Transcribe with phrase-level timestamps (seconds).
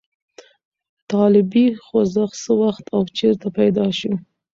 [1.11, 4.13] طالبي خوځښت څه وخت او چېرته پیدا شو؟